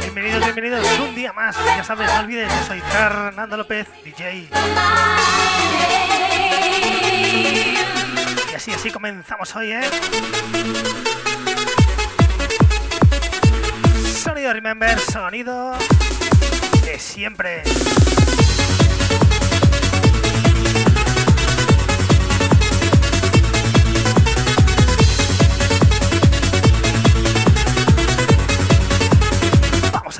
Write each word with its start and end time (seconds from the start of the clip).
Bienvenidos, 0.00 0.44
bienvenidos 0.44 0.86
un 1.00 1.14
día 1.16 1.32
más. 1.32 1.56
Ya 1.66 1.82
sabes, 1.82 2.06
no 2.12 2.20
olvides, 2.20 2.48
yo 2.48 2.64
soy 2.64 2.80
Fernando 2.80 3.56
López, 3.56 3.88
DJ. 4.04 4.48
Y 8.52 8.54
así, 8.54 8.72
así 8.72 8.90
comenzamos 8.92 9.56
hoy, 9.56 9.72
¿eh? 9.72 9.80
Sonido 14.14 14.52
Remember, 14.52 14.96
sonido 15.00 15.72
de 16.84 16.98
siempre. 17.00 17.64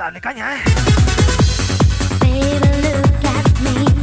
dale 0.00 0.20
caña, 0.20 0.56
¿eh? 0.56 0.60
Look 2.22 3.24
at 3.24 3.60
me. 3.60 3.99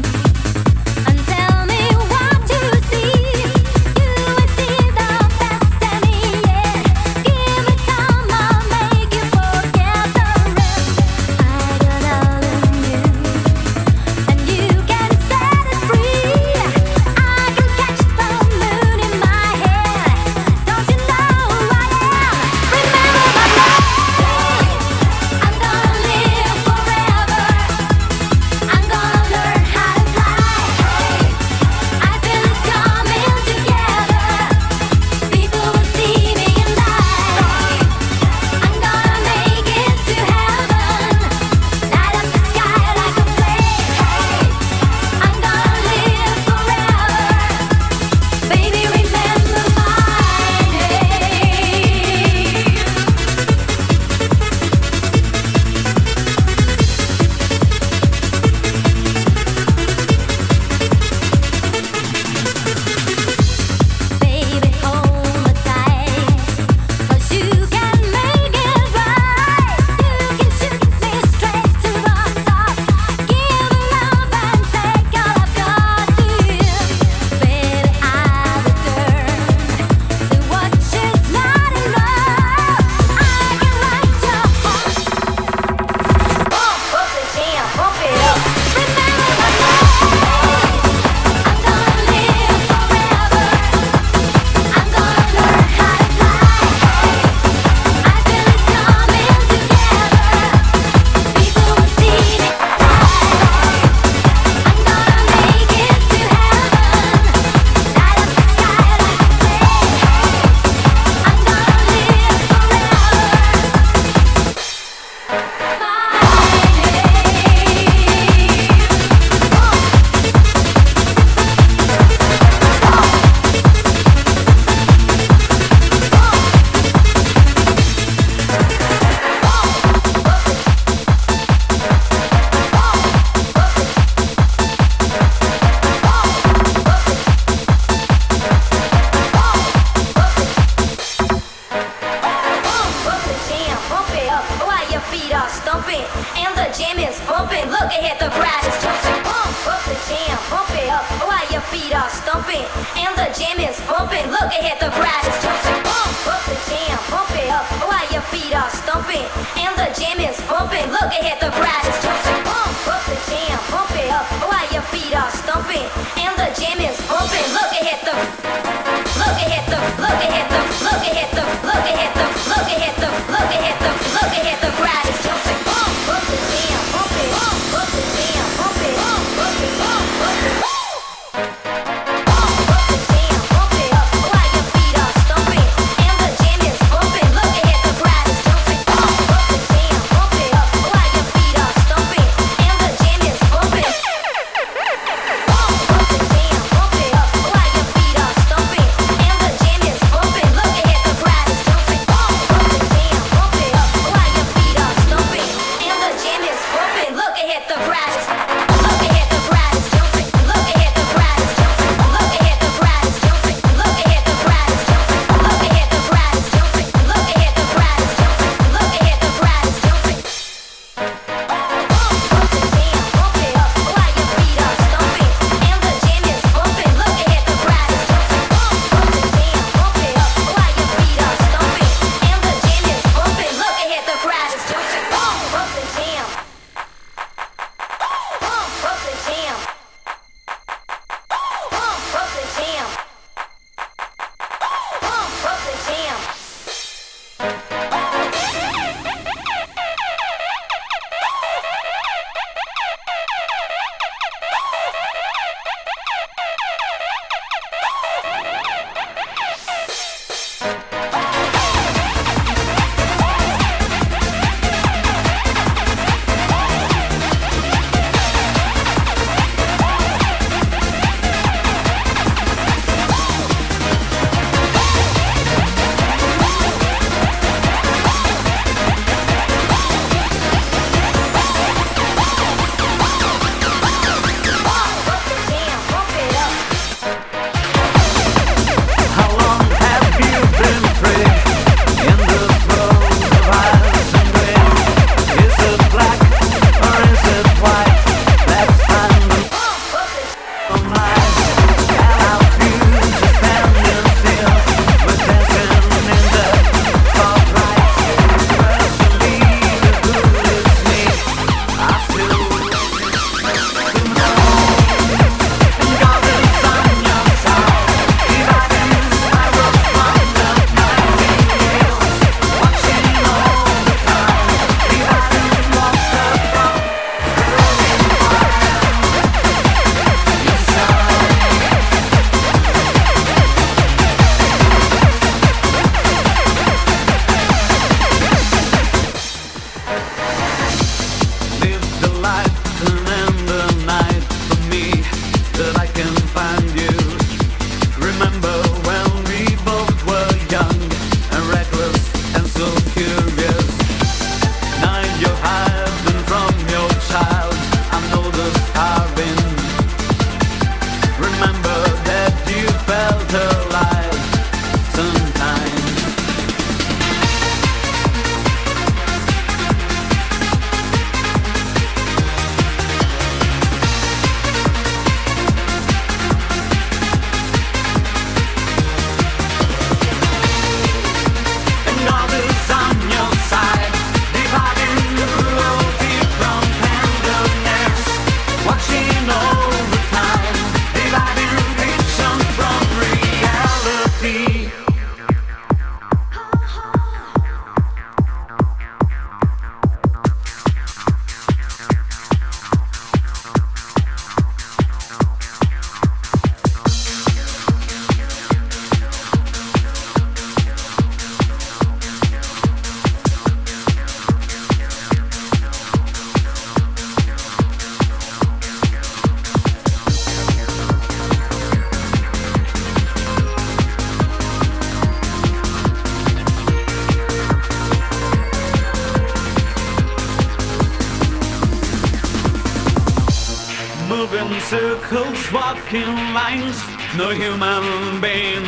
moving 434.17 434.59
circles, 434.61 435.51
walking 435.51 436.13
lines. 436.33 436.77
No 437.15 437.29
human 437.29 438.19
being 438.19 438.65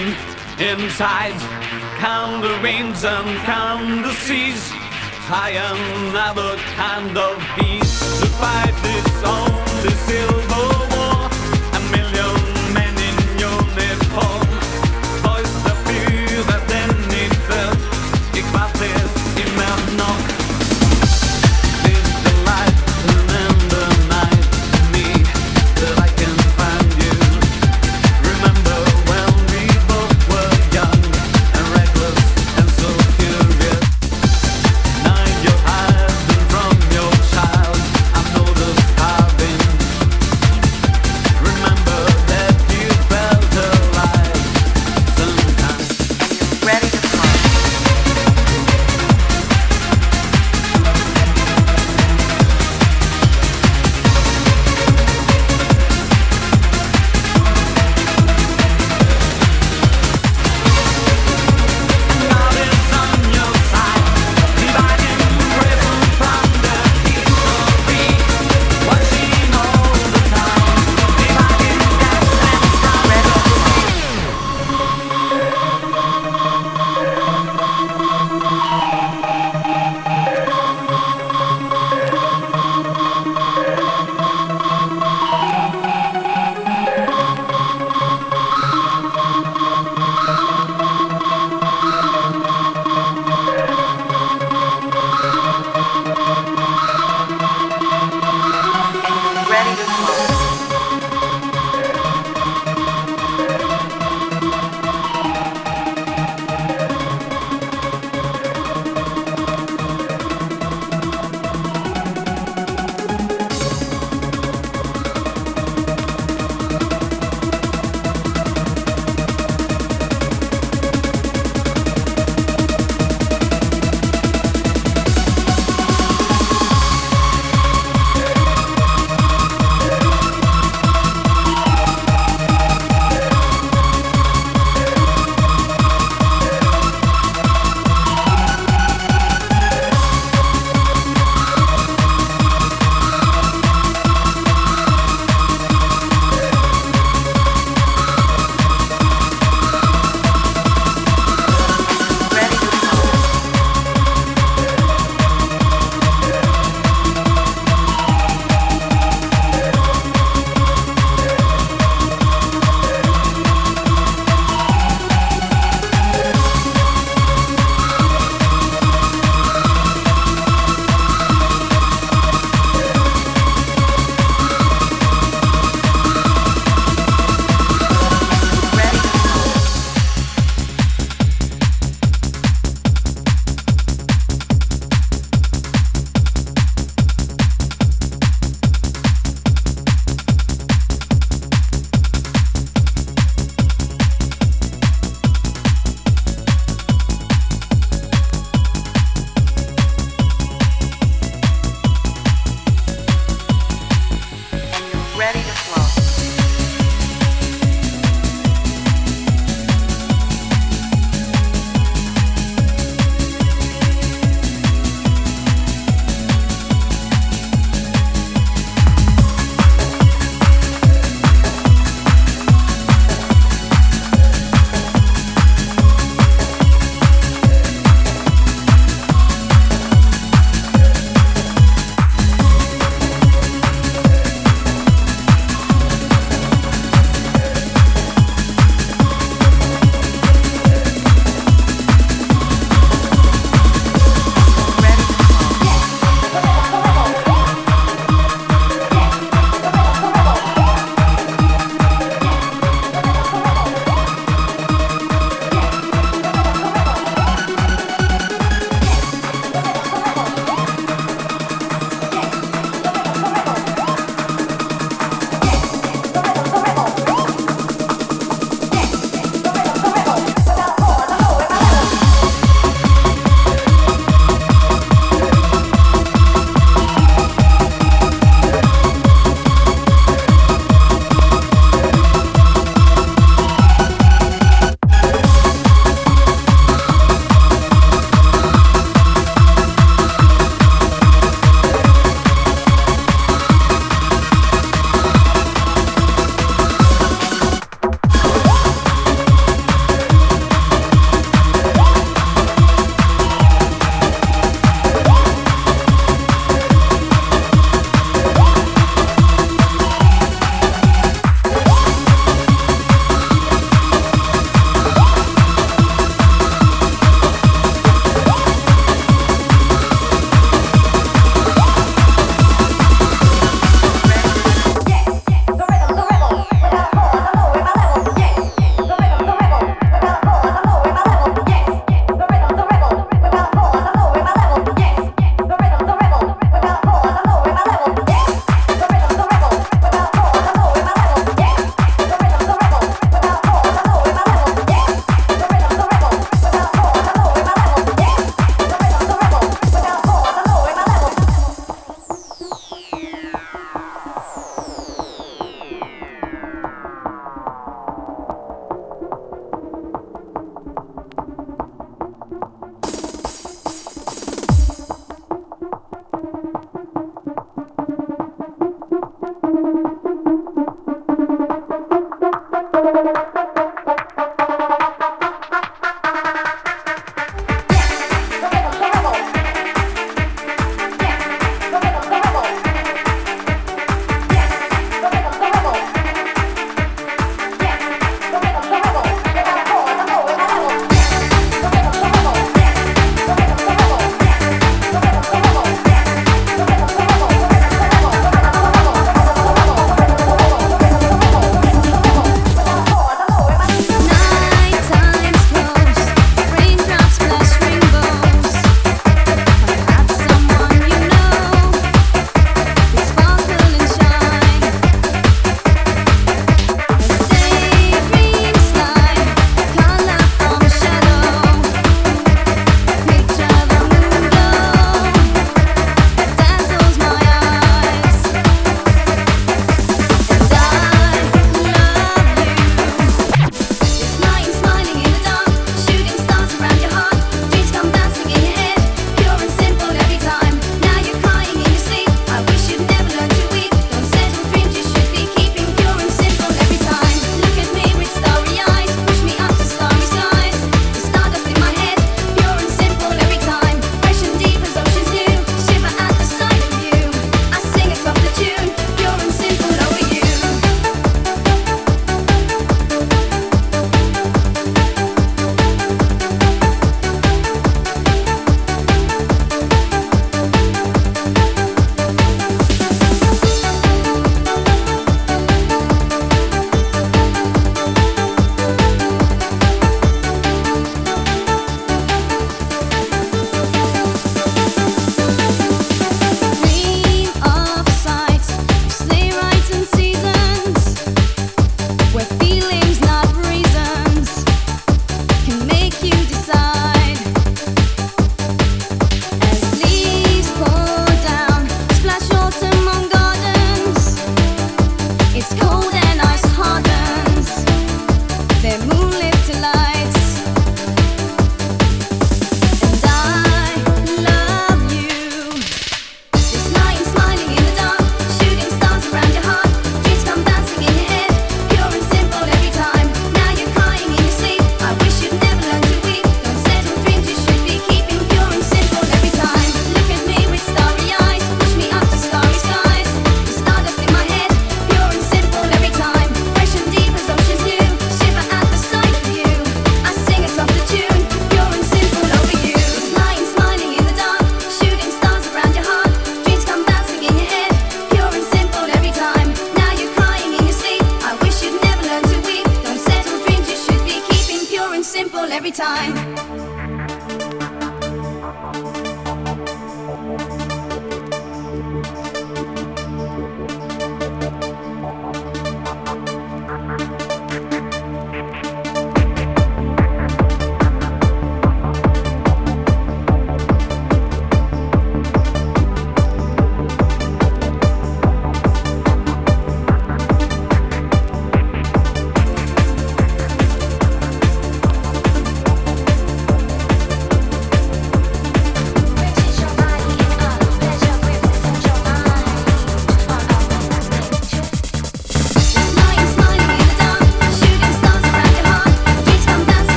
inside. 0.60 1.40
Count 1.98 2.44
the 2.44 2.54
rains 2.62 3.04
and 3.04 3.30
count 3.40 4.04
the 4.06 4.14
seas. 4.14 4.70
Try 5.26 5.50
another 5.74 6.56
kind 6.76 7.18
of 7.18 7.36
peace 7.58 8.00
The 8.20 8.28
fight 8.40 8.76
this 8.84 9.24
only 9.24 9.94
silver. 10.06 10.79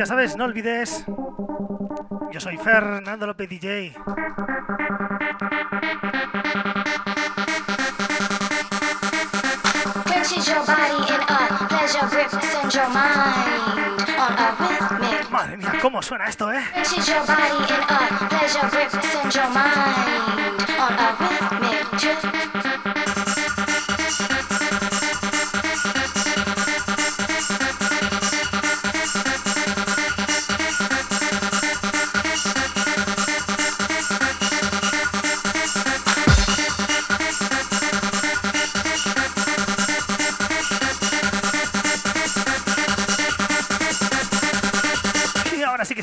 ya 0.00 0.06
sabes, 0.06 0.34
no 0.34 0.44
olvides. 0.44 1.04
Yo 2.32 2.40
soy 2.40 2.56
Fernando 2.56 3.26
López 3.26 3.50
DJ. 3.50 3.92
Madre 15.30 15.58
mía, 15.58 15.72
cómo 15.82 16.00
suena 16.00 16.28
esto, 16.28 16.50
¿eh? 16.50 16.64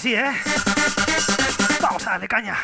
así, 0.07 0.15
¿eh? 0.15 0.31
Vamos 1.81 2.07
a 2.07 2.11
darle 2.11 2.27
caña. 2.27 2.55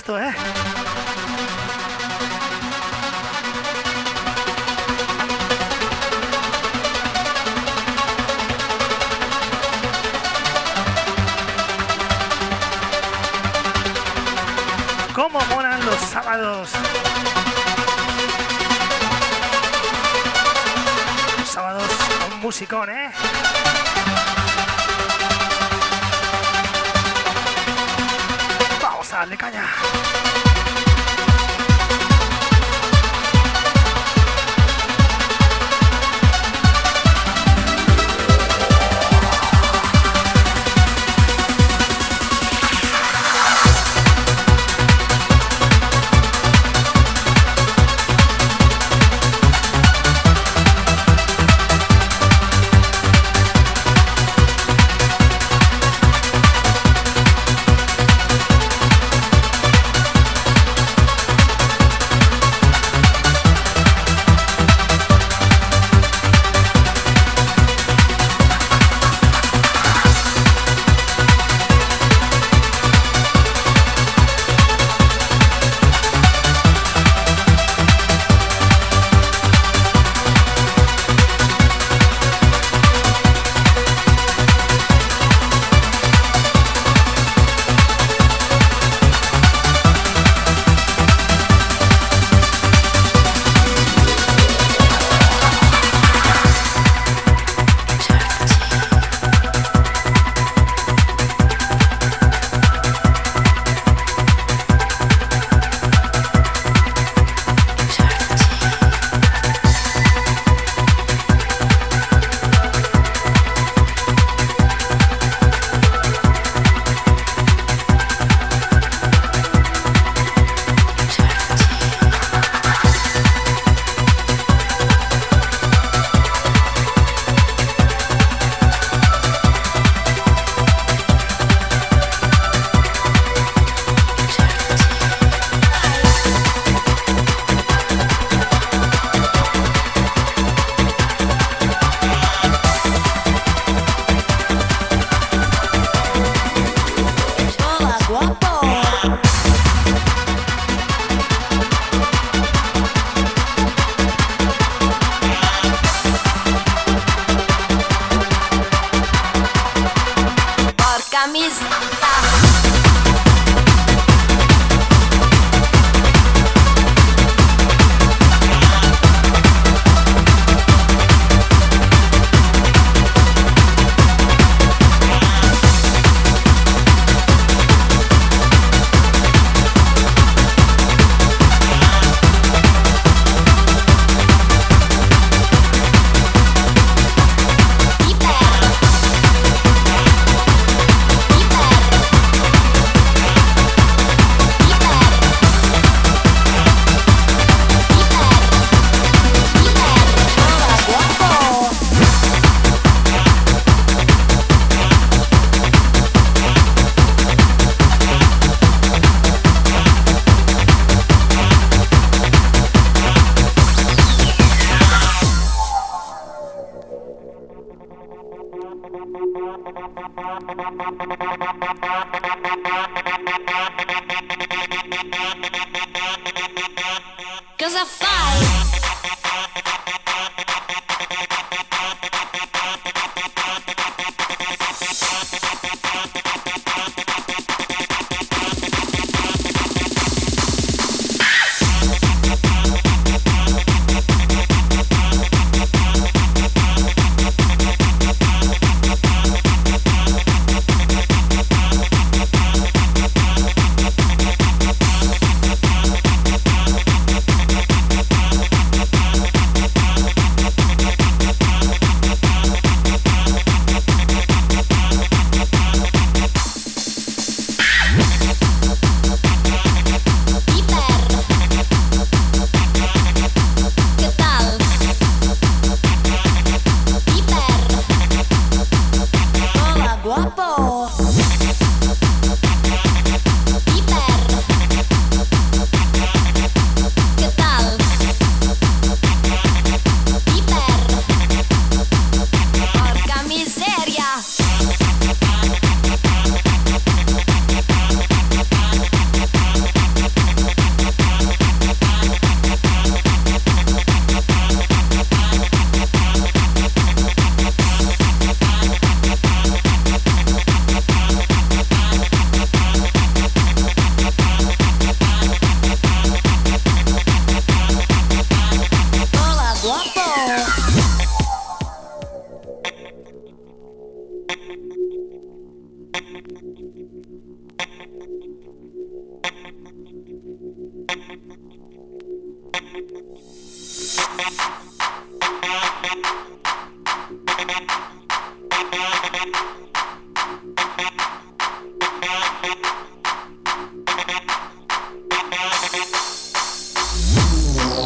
esto, 0.00 0.18
¿eh? 0.18 0.32
¿Cómo 15.14 15.38
molan 15.50 15.84
los 15.84 15.96
sábados? 15.96 16.70
Sábados 21.44 21.82
con 22.30 22.40
musicón, 22.40 22.88
¿eh? 22.88 23.10
dale 29.20 29.36
caña. 29.36 30.29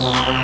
Yeah. 0.05 0.44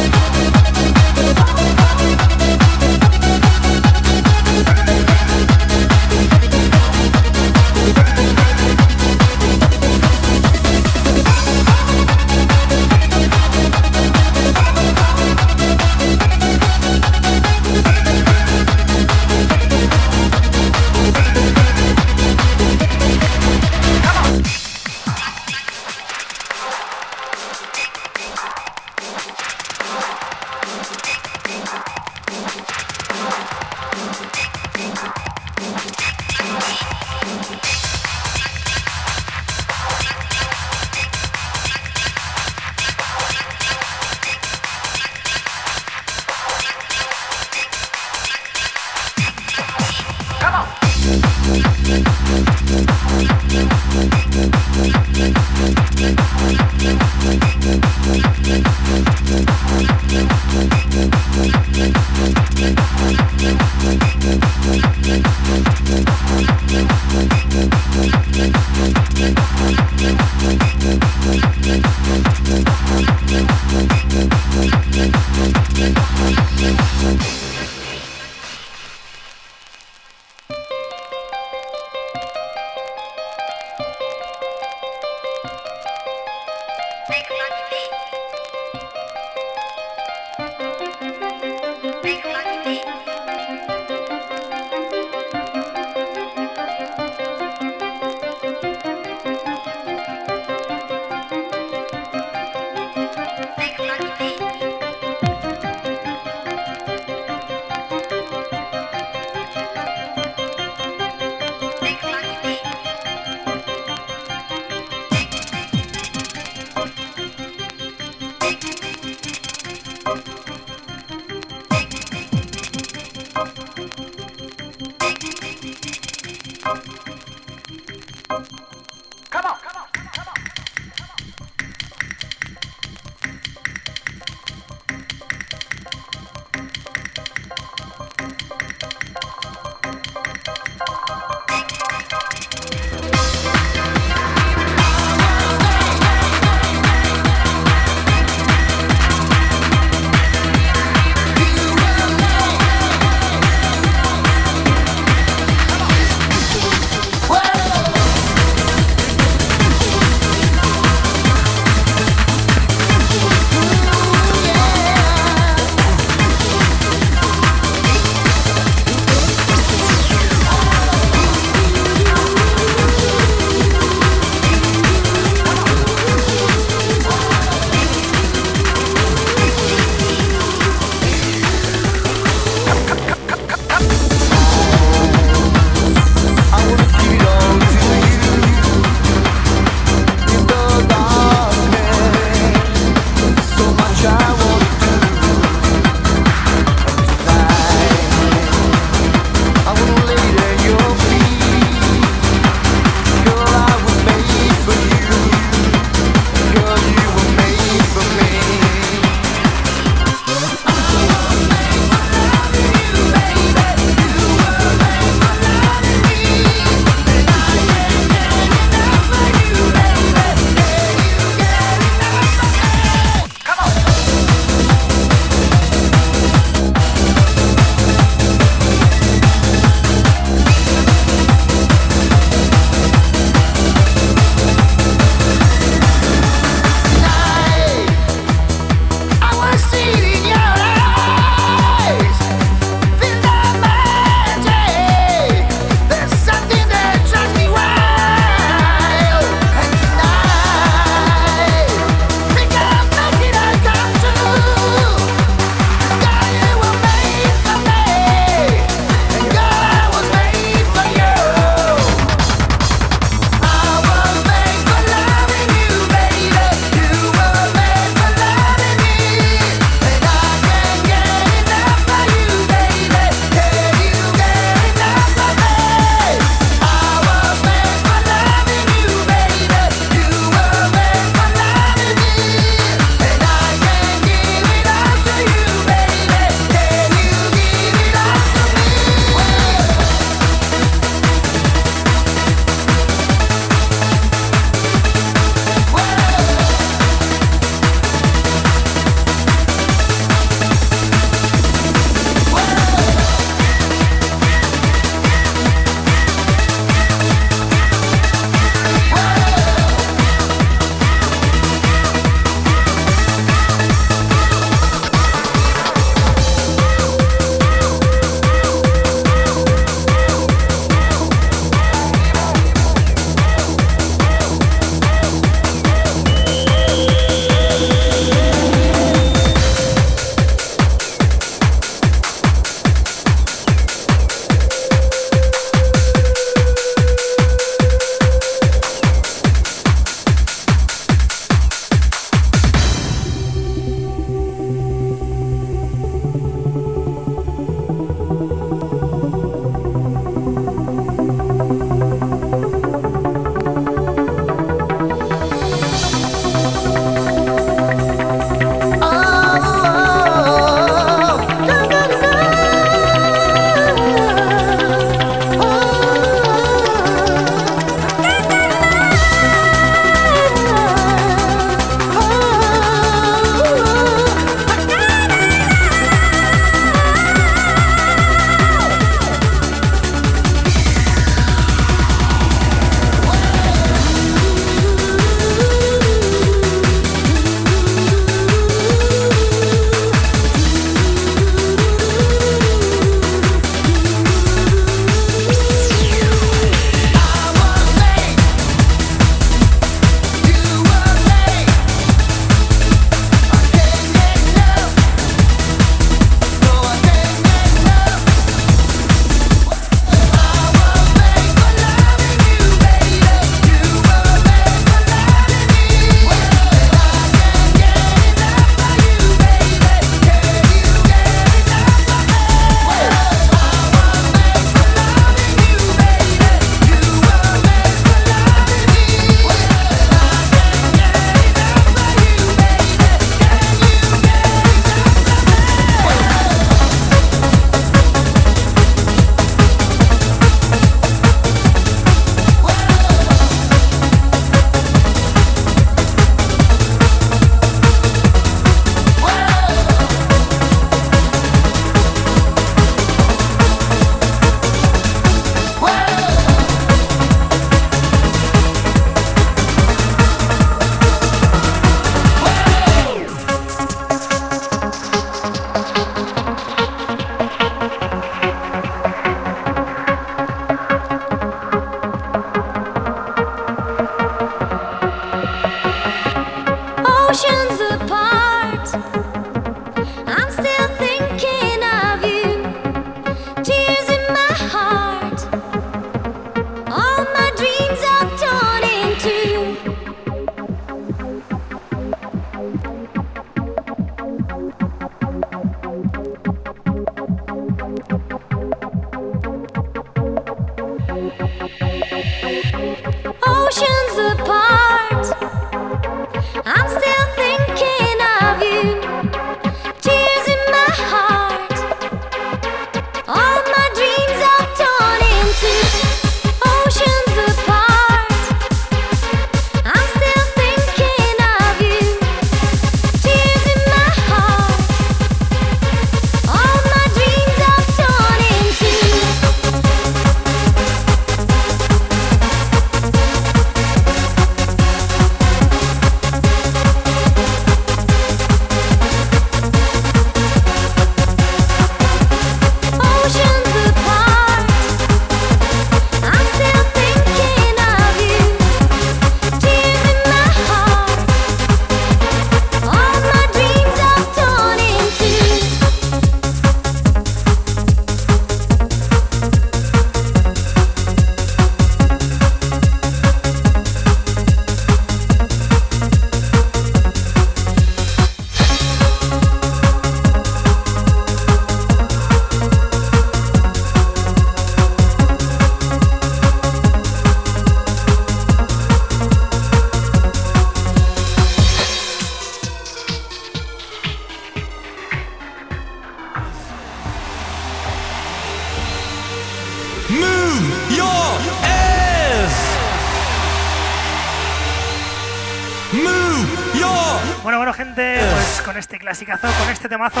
Clasicazo, 598.86 599.26
con 599.40 599.50
este 599.50 599.68
temazo, 599.68 600.00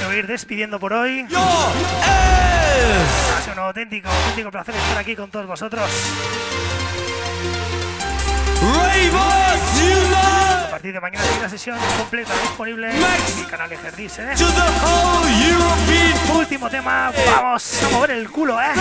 me 0.00 0.06
voy 0.06 0.16
a 0.16 0.18
ir 0.18 0.26
despidiendo 0.26 0.78
por 0.78 0.92
hoy. 0.92 1.26
ass. 2.02 3.38
Ha 3.38 3.40
sido 3.40 3.54
un 3.54 3.58
auténtico, 3.60 4.10
auténtico 4.10 4.50
placer 4.50 4.74
estar 4.74 4.98
aquí 4.98 5.16
con 5.16 5.30
todos 5.30 5.46
vosotros. 5.46 5.88
A 10.66 10.70
partir 10.70 10.92
de 10.92 11.00
mañana 11.00 11.24
hay 11.24 11.38
una 11.38 11.48
sesión 11.48 11.78
completa 11.96 12.34
disponible 12.42 12.90
en 12.90 13.36
mi 13.38 13.44
canal 13.46 13.70
de 13.70 13.78
Gerdis, 13.78 14.18
¿eh? 14.18 14.34
Último 16.34 16.68
tema, 16.68 17.10
vamos 17.40 17.82
a 17.82 17.88
mover 17.88 18.10
el 18.10 18.28
culo, 18.28 18.60
¿eh? 18.60 18.72